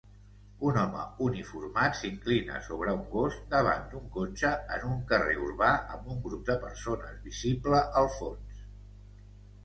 Un 0.67 0.77
home 0.83 1.01
uniformat 1.23 1.97
s'inclina 1.97 2.55
sobre 2.67 2.95
un 2.99 3.03
gos 3.11 3.35
davant 3.51 3.85
d'un 3.91 4.07
cotxe 4.15 4.53
en 4.77 4.85
un 4.93 5.03
carrer 5.11 5.35
urbà 5.49 5.69
amb 5.97 6.09
un 6.15 6.23
grup 6.29 6.41
de 6.49 6.55
persones 6.65 7.21
visible 7.27 7.83
al 8.03 8.09
fons. 8.15 8.65